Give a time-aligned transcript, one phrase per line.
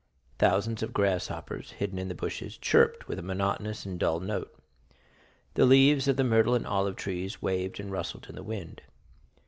[0.39, 4.51] Thousands of grasshoppers, hidden in the bushes, chirped with a monotonous and dull note;
[5.53, 8.81] the leaves of the myrtle and olive trees waved and rustled in the wind.